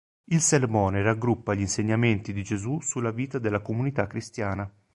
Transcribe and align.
Il 0.31 0.41
sermone 0.41 1.03
raggruppa 1.03 1.53
gli 1.53 1.59
insegnamenti 1.59 2.33
di 2.33 2.41
Gesù 2.41 2.79
sulla 2.79 3.11
vita 3.11 3.37
della 3.37 3.59
comunità 3.61 4.07
cristiana. 4.07 4.67